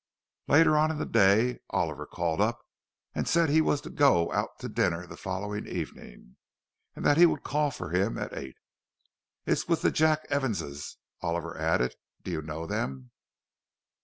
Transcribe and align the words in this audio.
Later 0.47 0.75
on 0.77 0.89
in 0.89 0.97
the 0.97 1.05
day 1.05 1.59
Oliver 1.69 2.07
called 2.07 2.41
up, 2.41 2.57
and 3.13 3.27
said 3.27 3.49
that 3.49 3.53
he 3.53 3.61
was 3.61 3.81
to 3.81 3.91
go 3.91 4.31
out 4.33 4.57
to 4.57 4.67
dinner 4.67 5.05
the 5.05 5.15
following 5.15 5.67
evening, 5.67 6.37
and 6.95 7.05
that 7.05 7.17
he 7.17 7.27
would 7.27 7.43
call 7.43 7.69
for 7.69 7.91
him 7.91 8.17
at 8.17 8.33
eight. 8.33 8.55
"It's 9.45 9.67
with 9.67 9.83
the 9.83 9.91
Jack 9.91 10.25
Evanses," 10.31 10.97
Oliver 11.21 11.55
added. 11.55 11.93
"Do 12.23 12.31
you 12.31 12.41
know 12.41 12.65
them?" 12.65 13.11